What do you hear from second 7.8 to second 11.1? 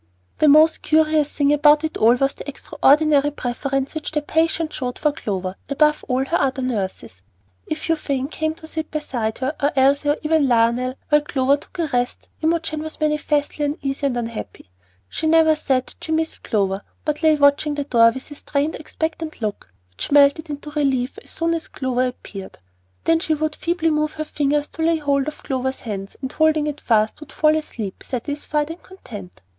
Euphane came to sit beside her, or Elsie, or even Lionel,